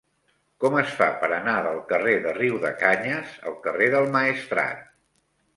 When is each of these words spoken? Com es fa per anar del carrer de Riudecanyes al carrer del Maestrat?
Com 0.63 0.77
es 0.79 0.93
fa 1.01 1.09
per 1.23 1.27
anar 1.35 1.53
del 1.67 1.77
carrer 1.93 2.15
de 2.25 2.33
Riudecanyes 2.39 3.37
al 3.51 3.61
carrer 3.67 3.91
del 3.97 4.11
Maestrat? 4.17 4.85